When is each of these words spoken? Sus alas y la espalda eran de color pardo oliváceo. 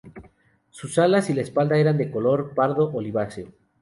Sus 0.71 0.97
alas 0.97 1.29
y 1.29 1.35
la 1.35 1.43
espalda 1.43 1.77
eran 1.77 1.95
de 1.99 2.09
color 2.09 2.55
pardo 2.55 2.89
oliváceo. 2.91 3.49